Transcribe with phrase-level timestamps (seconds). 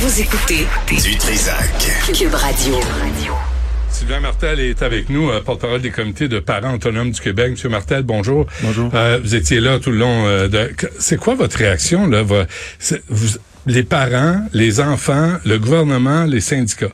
[0.00, 1.56] Vous écoutez Du Trisac.
[2.12, 2.74] Cube Radio.
[3.90, 7.52] Sylvain Martel est avec nous, euh, porte-parole des comités de parents autonomes du Québec.
[7.52, 8.46] Monsieur Martel, bonjour.
[8.62, 8.90] Bonjour.
[8.94, 10.70] Euh, vous étiez là tout le long euh, de...
[10.98, 12.22] C'est quoi votre réaction, là?
[12.22, 16.92] vous- les parents, les enfants, le gouvernement, les syndicats?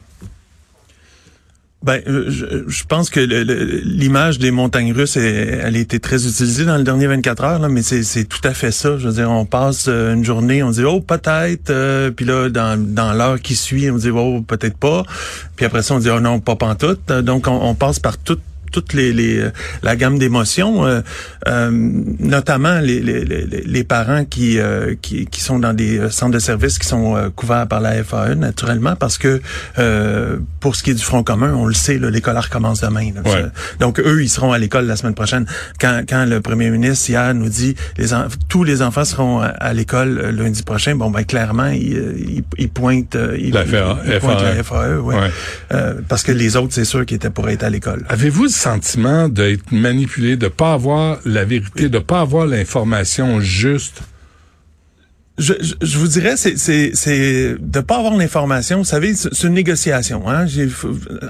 [1.82, 6.26] Ben, euh, je, je pense que l'image des montagnes russes, elle, elle a été très
[6.26, 8.98] utilisée dans le dernier 24 heures, là, mais c'est tout à fait ça.
[8.98, 12.48] Je veux dire, on passe euh, une journée, on dit oh peut-être, euh, puis là
[12.48, 15.04] dans, dans l'heure qui suit, on dit oh peut-être pas,
[15.56, 17.10] puis après ça on dit oh non pas pantoute.
[17.10, 18.38] Donc on, on passe par tout
[18.72, 19.50] toutes les, les euh,
[19.82, 21.00] la gamme d'émotions, euh,
[21.48, 21.70] euh,
[22.18, 26.32] notamment les, les, les, les parents qui, euh, qui qui sont dans des euh, centres
[26.32, 29.40] de services qui sont euh, couverts par la FAE naturellement parce que
[29.78, 33.10] euh, pour ce qui est du front commun, on le sait, là, l'école recommence demain.
[33.14, 33.20] là.
[33.30, 33.44] Ouais.
[33.80, 35.46] Donc eux, ils seront à l'école la semaine prochaine.
[35.80, 39.46] Quand, quand le premier ministre hier nous dit les en- tous les enfants seront à,
[39.48, 43.64] à l'école lundi prochain, bon ben clairement il, euh, il, il pointe, euh, il, La
[43.64, 44.54] FAE, il pointe FAE.
[44.56, 45.14] la FAE, ouais.
[45.16, 45.30] Ouais.
[45.72, 48.04] Euh, parce que les autres c'est sûr qu'ils étaient pour être à l'école.
[48.08, 54.02] Avez-vous sentiment d'être manipulé, de pas avoir la vérité, de pas avoir l'information juste?
[55.42, 58.78] Je, je, je vous dirais, c'est, c'est, c'est de pas avoir l'information.
[58.78, 60.28] Vous savez, c'est une négociation.
[60.28, 60.46] Hein?
[60.46, 60.68] J'ai-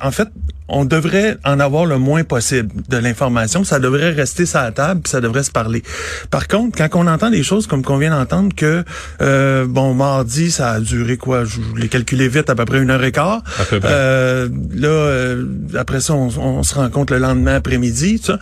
[0.02, 0.28] en fait,
[0.68, 3.64] on devrait en avoir le moins possible de l'information.
[3.64, 5.82] Ça devrait rester sur la table, puis ça devrait se parler.
[6.30, 8.84] Par contre, quand on entend des choses comme qu'on vient d'entendre que
[9.20, 11.44] euh, bon mardi, ça a duré quoi?
[11.44, 13.42] Je l'ai calculé vite, à peu près une heure et quart.
[13.58, 13.88] À peu près.
[13.92, 15.44] Euh, là, euh,
[15.76, 18.20] après ça, on, on se rencontre le lendemain après-midi.
[18.24, 18.38] ça.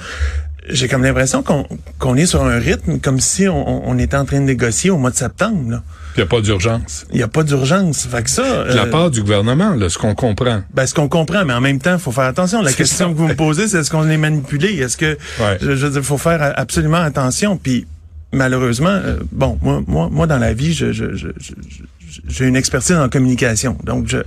[0.73, 1.67] J'ai comme l'impression qu'on
[1.99, 4.99] qu'on est sur un rythme comme si on, on était en train de négocier au
[4.99, 5.71] mois de septembre.
[5.71, 5.83] là.
[6.17, 7.07] Il n'y a pas d'urgence.
[7.13, 8.07] Il n'y a pas d'urgence.
[8.11, 8.65] Fait que ça.
[8.65, 10.63] De la euh, part du gouvernement, là, ce qu'on comprend.
[10.75, 12.63] ben, ce qu'on comprend, mais en même temps, il faut faire attention.
[12.63, 13.13] La question ça.
[13.13, 14.75] que vous me posez, c'est est-ce qu'on est manipulé?
[14.81, 15.59] Est-ce que Ouais.
[15.61, 17.57] je, je veux dire, faut faire absolument attention.
[17.57, 17.87] Puis
[18.33, 21.83] malheureusement, euh, bon, moi, moi, moi, dans la vie, je, je, je, je- je-
[22.29, 23.77] j'ai une expertise en communication.
[23.85, 24.19] Donc, je,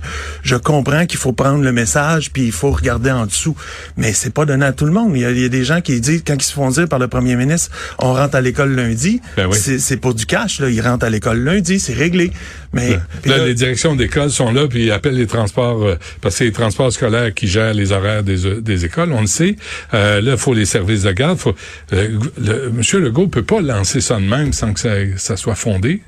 [0.42, 3.56] je comprends qu'il faut prendre le message puis il faut regarder en dessous.
[3.96, 5.12] Mais c'est pas donné à tout le monde.
[5.14, 6.88] Il y a, il y a des gens qui disent, quand ils se font dire
[6.88, 9.56] par le premier ministre, on rentre à l'école lundi, Ben oui.
[9.60, 10.60] c'est, c'est pour du cash.
[10.60, 10.70] Là.
[10.70, 12.32] Ils rentrent à l'école lundi, c'est réglé.
[12.72, 12.90] Mais
[13.24, 16.38] Là, là- les directions d'école sont là, puis ils appellent les transports, euh, parce que
[16.38, 19.56] c'est les transports scolaires qui gèrent les horaires des, euh, des écoles, on le sait.
[19.94, 21.38] Euh, là, il faut les services de garde.
[21.38, 21.54] Faut,
[21.92, 25.54] euh, le, Monsieur Legault peut pas lancer ça de même sans que ça, ça soit
[25.54, 26.02] fondé.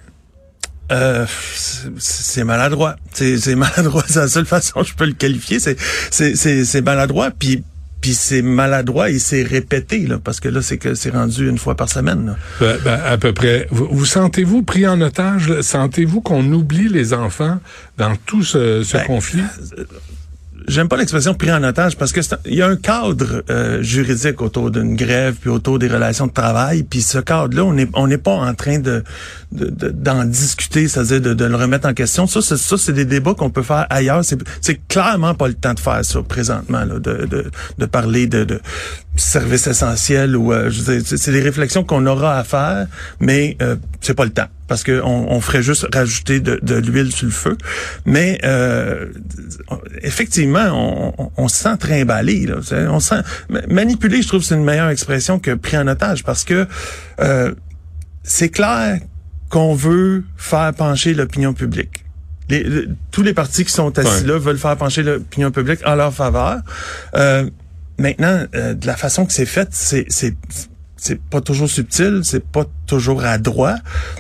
[0.93, 1.27] Euh,
[1.99, 2.97] c'est- maladroit.
[3.13, 4.05] C'est maladroit.
[4.07, 5.59] C'est la seule façon que je peux le qualifier.
[5.61, 7.31] C'est maladroit.
[7.37, 7.65] Puis
[8.03, 11.59] puis c'est maladroit et c'est répété là, parce que là c'est que c'est rendu une
[11.59, 12.27] fois par semaine.
[12.27, 12.37] là.
[12.61, 13.67] Ben, ben, à peu près.
[13.71, 15.61] Vous, vous sentez-vous pris en otage?
[15.63, 17.59] Sentez-vous qu'on oublie les enfants
[17.97, 19.43] dans tout ce, ce Ben, conflit?
[20.69, 24.43] J'aime pas l'expression pris en otage parce que il y a un cadre euh, juridique
[24.43, 28.07] autour d'une grève puis autour des relations de travail puis ce cadre-là on n'est on
[28.09, 29.05] n'est pas en train de
[29.53, 32.27] de- de- d'en discuter c'est-à-dire de, de le remettre en question.
[32.27, 34.25] Ça c'est ça c'est des débats qu'on peut faire ailleurs.
[34.25, 38.27] C'est c'est clairement pas le temps de faire ça présentement là de de, de parler
[38.27, 38.61] de, de
[39.15, 40.71] services essentiels ou euh,
[41.05, 42.87] c'est des réflexions qu'on aura à faire
[43.21, 46.75] mais euh, c'est pas le temps parce que on, on ferait juste rajouter de, de
[46.77, 47.57] l'huile sur le feu
[48.05, 49.07] mais euh,
[50.03, 52.47] effectivement, on, on, on se sent trimballé.
[52.47, 52.57] Là,
[52.91, 54.23] on se sent ma- manipulé.
[54.23, 56.67] Je trouve c'est une meilleure expression que pris en otage parce que
[57.21, 57.55] euh,
[58.23, 58.99] c'est clair
[59.51, 62.05] qu'on veut faire pencher l'opinion publique.
[62.49, 64.27] Les- le- tous les partis qui sont assis Ouais.
[64.33, 66.61] là veulent faire pencher l'opinion publique en leur faveur.
[67.15, 67.49] Euh,
[67.99, 70.07] maintenant, euh, de la façon que c'est fait, c'est
[71.07, 73.77] c'est pas toujours subtil, c'est pas toujours adroit.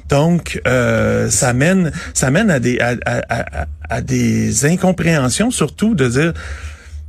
[0.09, 6.33] Donc, euh, ça mène, ça mène à des, à des incompréhensions surtout de dire.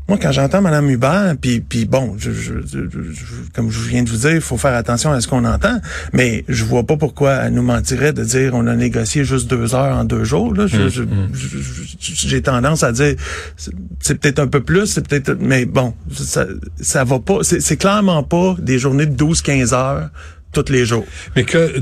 [0.07, 2.79] Moi, quand j'entends Mme Hubert, puis, puis bon, je, je, je-
[3.53, 5.81] comme je viens de vous dire, il faut faire attention à ce qu'on entend,
[6.13, 9.75] mais je vois pas pourquoi elle nous mentirait de dire on a négocié juste deux
[9.75, 10.53] heures en deux jours.
[10.53, 10.65] Là.
[10.67, 11.03] Je- je-
[11.99, 13.15] J'ai tendance à dire
[13.57, 16.45] c'est- c'est peut-être un peu plus, c'est peut-être, mais bon, ça,
[16.79, 17.39] ça va pas.
[17.41, 20.09] C'est c'est clairement pas des journées de 12-15 heures
[21.35, 21.73] Mais que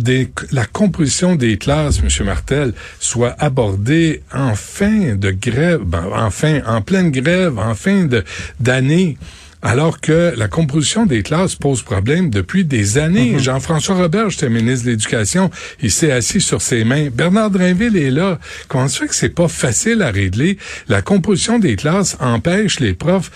[0.52, 2.26] la composition des classes, M.
[2.26, 6.06] Martel, soit abordée en fin de grève, ben,
[6.66, 8.07] en pleine grève, en fin
[8.60, 9.18] d'année.
[9.67, 13.39] Alors que la composition des classes pose problème depuis des années.
[13.39, 15.50] Jean-François Robert, j'étais ministre de l'Éducation,
[15.81, 17.07] il s'est assis sur ses mains.
[17.12, 18.38] Bernard Drinville est là.
[18.67, 20.59] Comment ça fait que c'est pas facile à régler?
[20.88, 23.31] La composition des classes empêche les profs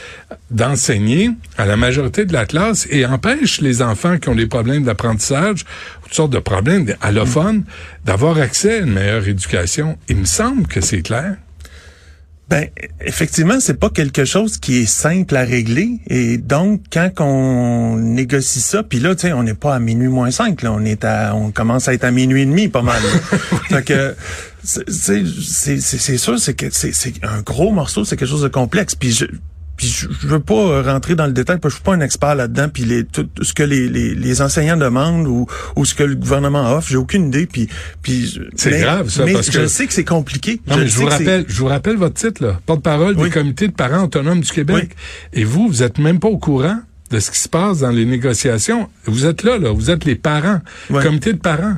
[0.52, 4.84] d'enseigner à la majorité de la classe et empêche les enfants qui ont des problèmes
[4.84, 5.66] d'apprentissage,
[6.04, 7.64] toutes sortes de problèmes allophones,
[8.06, 9.98] d'avoir accès à une meilleure éducation.
[10.08, 11.38] Il me semble que c'est clair.
[12.50, 12.68] Ben,
[13.02, 16.00] effectivement, c'est pas quelque chose qui est simple à régler.
[16.08, 20.08] Et donc, quand on négocie ça, puis là, tu sais, on n'est pas à minuit
[20.08, 20.74] moins cinq, là.
[20.74, 23.02] On est à, on commence à être à minuit et demi, pas mal.
[23.70, 24.16] fait que,
[24.64, 28.96] C'est sûr, c'est que c'est un gros morceau, c'est quelque chose de complexe.
[28.96, 29.26] Puis je,
[29.80, 32.02] puis je, veux pas euh, rentrer dans le détail parce que je suis pas un
[32.02, 32.68] expert là-dedans.
[32.68, 35.48] Puis les, tout ce que les, les, les, enseignants demandent ou,
[35.78, 37.46] ou ce que le gouvernement offre, j'ai aucune idée.
[37.46, 37.70] Puis,
[38.02, 40.60] puis c'est grave ça mais parce je que sais que c'est compliqué.
[40.68, 43.24] Non, je, mais je vous rappelle, je vous rappelle votre titre là, porte-parole Oui.
[43.24, 44.90] des comités de parents autonomes du Québec.
[45.32, 46.80] Et vous, vous êtes même pas au courant
[47.12, 48.88] de ce qui se passe dans les négociations.
[49.06, 50.60] Vous êtes là, là, vous êtes les parents,
[50.90, 51.04] Ouais.
[51.04, 51.76] comité de parents.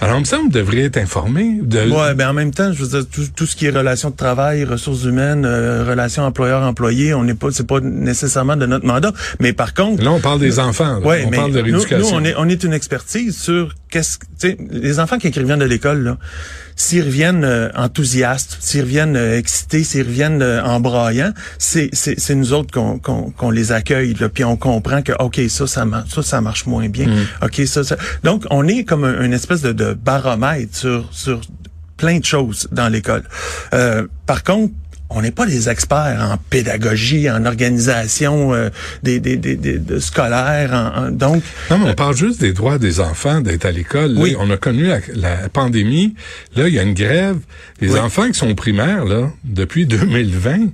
[0.00, 1.78] Alors, il me semble vous devriez être informé de.
[1.90, 4.16] Ouais, ben en même temps, je veux dire, tout, tout ce qui est relations de
[4.16, 9.12] travail, ressources humaines, euh, relations employeur-employé, on n'est pas, c'est pas nécessairement de notre mandat.
[9.40, 10.98] Mais par contre, Là, on parle des enfants.
[11.00, 11.06] là.
[11.06, 14.18] Ouais, on mais parle de nous, nous, on est on est une expertise sur qu'est-ce
[14.70, 16.18] les enfants qui reviennent de l'école là,
[16.76, 22.18] s'ils reviennent euh, enthousiastes, s'ils reviennent euh, excités, s'ils reviennent euh, en braillant, c'est c'est
[22.18, 25.66] c'est nous autres qu'on qu'on qu'on les accueille là, puis on comprend que OK, ça
[25.66, 27.06] ça marche ça ça marche moins bien.
[27.06, 27.26] Mm.
[27.44, 31.40] OK, ça ça Donc on est comme un- une espèce de, de baromètre sur sur
[31.96, 33.22] plein de choses dans l'école.
[33.72, 34.74] Euh, par contre,
[35.10, 38.70] on n'est pas des experts en pédagogie, en organisation euh,
[39.02, 40.72] des, des, des, des- de scolaires.
[40.72, 44.14] En, en- donc, Non, mais on parle juste des droits des enfants d'être à l'école.
[44.14, 44.36] Là, Oui.
[44.38, 46.14] On a connu la, la pandémie.
[46.56, 47.36] Là, il y a une grève.
[47.80, 47.98] Les Oui.
[48.00, 50.68] enfants qui sont au primaire, là, depuis 2020,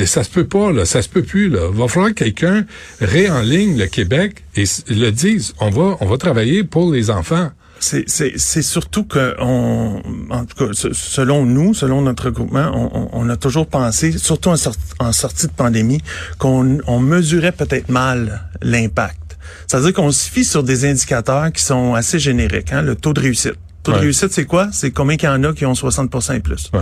[0.00, 1.70] et ça se peut pas, là, ça se peut plus, là.
[1.72, 2.64] Va falloir que quelqu'un
[3.00, 5.54] réenligne le Québec et le dise.
[5.60, 7.50] On va, on va travailler pour les enfants.
[7.80, 12.90] C'est c'est- c'est surtout que on, en tout cas, se- selon nous, selon notre groupement,
[13.12, 16.00] on, a toujours pensé, surtout en, sort- en sortie de pandémie,
[16.38, 19.36] qu'on on mesurait peut-être mal l'impact.
[19.66, 22.72] C'est-à-dire qu'on se fie sur des indicateurs qui sont assez génériques.
[22.72, 23.52] Hein, le taux de réussite.
[23.52, 23.98] Le taux Ouais.
[23.98, 24.68] de réussite, c'est quoi?
[24.72, 26.70] C'est combien qu'il y en a qui ont 60% et plus.
[26.74, 26.80] Ouais.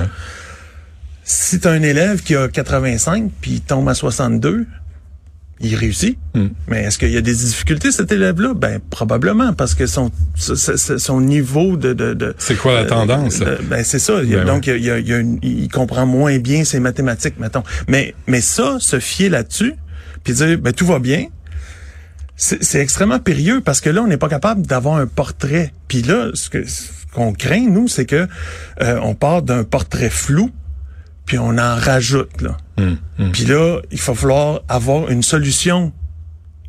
[1.25, 4.67] Si tu as un élève qui a 85 puis il tombe à 62,
[5.61, 6.19] il réussit.
[6.35, 6.47] Mm.
[6.69, 8.53] Mais est-ce qu'il y a des difficultés cet élève-là?
[8.55, 13.39] Ben probablement parce que son son- niveau de, de, de C'est quoi la euh, tendance?
[13.41, 14.23] de- ben c'est ça.
[14.23, 17.39] Ben donc il, y a, il y a une- il comprend moins bien ses mathématiques,
[17.39, 17.63] mettons.
[17.89, 19.75] Mais mais ça, se fier là-dessus,
[20.25, 21.27] puis dire ben tout va bien.
[22.39, 25.73] C'est extrêmement périlleux parce que là, on n'est pas capable d'avoir un portrait.
[25.89, 26.83] Puis là, ce que- ce
[27.15, 28.29] qu'on craint, nous, c'est que
[28.83, 30.51] euh, on part d'un portrait flou,
[31.25, 32.43] puis on en rajoute.
[32.43, 32.59] Là.
[32.79, 32.99] Hum.
[33.33, 35.93] Puis là, il va falloir avoir une solution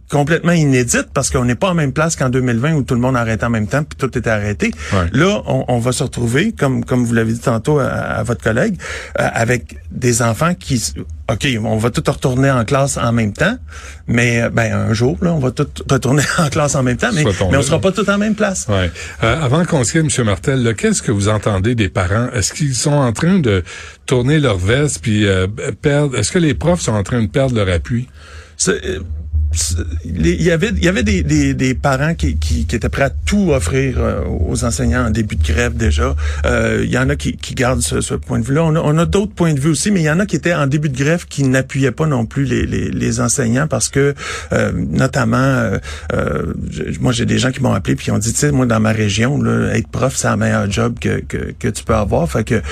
[0.09, 3.18] complètement inédite parce qu'on n'est pas en même place qu'en 2020 où tout le monde
[3.18, 4.71] arrêtait en même temps puis tout était arrêté.
[4.94, 5.09] Ouais.
[5.12, 8.42] Là, on, on va se retrouver, comme comme vous l'avez dit tantôt à, à votre
[8.42, 8.77] collègue,
[9.19, 10.81] euh, avec des enfants qui,
[11.30, 13.57] ok, on va tout retourner en classe en même temps,
[14.07, 17.09] mais euh, ben un jour là, on va tout retourner en classe en même temps,
[17.13, 18.68] mais, mais on sera pas tout en même place.
[18.69, 18.89] Ouais.
[19.24, 20.25] Euh, avant qu'on se quitte, M.
[20.25, 22.30] Martel, qu'est-ce que vous entendez des parents?
[22.33, 23.63] Est-ce qu'ils sont en train de
[24.06, 25.48] tourner leur veste puis euh,
[25.81, 26.18] perdre?
[26.18, 28.07] Est-ce que les profs sont en train de perdre leur appui?
[30.05, 33.03] Il y avait, il y avait des, des, des parents qui, qui, qui étaient prêts
[33.03, 36.15] à tout offrir euh, aux enseignants en début de grève déjà.
[36.45, 38.63] Euh, il y en a qui, qui gardent ce, ce point de vue-là.
[38.65, 40.35] On a, on a d'autres points de vue aussi, mais il y en a qui
[40.35, 43.89] étaient en début de grève qui n'appuyaient pas non plus les, les, les enseignants parce
[43.89, 44.13] que,
[44.53, 45.77] euh, notamment, euh,
[46.13, 46.53] euh,
[46.99, 48.79] moi j'ai des gens qui m'ont appelé puis qui ont dit, tu sais, moi dans
[48.79, 52.29] ma région, là, être prof, c'est un meilleur job que, que, que tu peux avoir.
[52.29, 52.63] Fait que, tu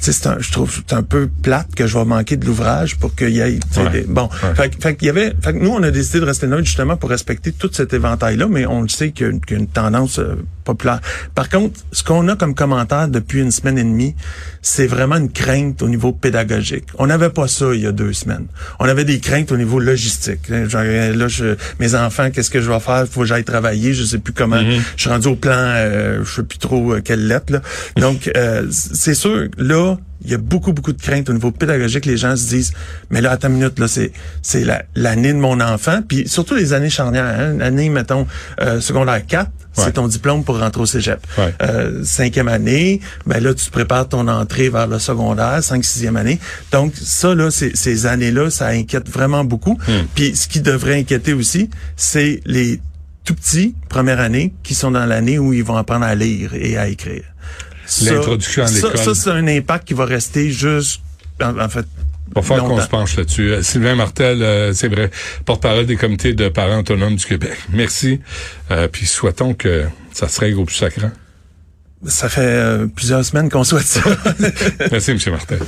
[0.00, 2.96] sais, c'est un, je trouve c'est un peu plate que je vais manquer de l'ouvrage
[2.96, 3.90] pour qu'il y ait, Ouais.
[3.90, 4.28] des- bon.
[4.42, 4.54] Ouais.
[4.54, 6.64] Fait, que- fait qu'il y avait, fait que nous, on a décidé de rester neutre
[6.64, 9.56] justement pour respecter tout cet éventail-là, mais on le sait qu'il y a une, qu'il
[9.56, 11.00] y a une tendance euh, populaire.
[11.34, 14.14] Par contre, ce qu'on a comme commentaire depuis une semaine et demie,
[14.62, 16.86] c'est vraiment une crainte au niveau pédagogique.
[16.98, 18.46] On n'avait pas ça il y a deux semaines.
[18.78, 20.40] On avait des craintes au niveau logistique.
[20.48, 23.06] Genre, euh, là, je, mes enfants, qu'est-ce que je vais faire?
[23.10, 23.92] Faut que j'aille travailler.
[23.92, 24.60] Je sais plus comment.
[24.96, 27.52] Je suis rendu au plan, euh, je sais plus trop euh, quelle lettre.
[27.52, 27.62] Là.
[27.96, 32.06] Donc, euh, c'est sûr, là, il y a beaucoup, beaucoup de craintes au niveau pédagogique.
[32.06, 32.72] Les gens se disent,
[33.10, 34.12] mais là, attends une minute, là, c'est,
[34.42, 36.00] c'est la- l'année de mon enfant.
[36.06, 37.24] Puis surtout les années charnières.
[37.38, 37.54] Hein?
[37.58, 38.26] L'année, mettons,
[38.60, 39.84] euh, secondaire 4, Ouais.
[39.86, 41.18] c'est ton diplôme pour rentrer au cégep.
[41.38, 41.54] Ouais.
[41.62, 46.16] Euh, cinquième année, ben là, tu te prépares ton entrée vers le secondaire, cinq, sixième
[46.16, 46.38] année.
[46.72, 49.78] Donc, ça, là, ces, ces années-là, ça inquiète vraiment beaucoup.
[49.88, 50.04] Hmm.
[50.14, 52.80] Puis, ce qui devrait inquiéter aussi, c'est les
[53.24, 56.76] tout petits, première année, qui sont dans l'année où ils vont apprendre à lire et
[56.76, 57.22] à écrire.
[57.86, 58.98] Ça- L'introduction à ça- l'école.
[58.98, 61.00] Ça, c'est un impact qui va rester juste,
[61.42, 61.86] en, en fait,
[62.34, 63.50] va falloir qu'on se penche là-dessus.
[63.52, 65.10] Euh, Sylvain Martel, euh, c'est vrai,
[65.44, 67.52] porte-parole des comités de parents autonomes du Québec.
[67.70, 68.20] Merci.
[68.70, 69.84] Euh, puis souhaitons que
[70.14, 71.10] ça se règle au plus sacrant.
[72.06, 74.00] Ça fait euh, plusieurs semaines qu'on souhaite ça.
[74.90, 75.18] Merci, M.
[75.30, 75.60] Martel.